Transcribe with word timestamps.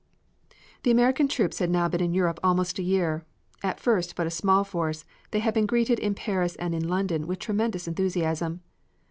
The 0.81 0.89
American 0.89 1.27
troops 1.27 1.59
had 1.59 1.69
now 1.69 1.87
been 1.87 2.01
in 2.01 2.15
Europe 2.15 2.39
almost 2.43 2.79
a 2.79 2.81
year. 2.81 3.23
At 3.61 3.79
first 3.79 4.15
but 4.15 4.25
a 4.25 4.31
small 4.31 4.63
force, 4.63 5.05
they 5.29 5.37
had 5.41 5.53
been 5.53 5.67
greeted 5.67 5.99
in 5.99 6.15
Paris 6.15 6.55
and 6.55 6.73
in 6.73 6.87
London 6.89 7.27
with 7.27 7.37
tremendous 7.37 7.87
enthusiasm. 7.87 8.61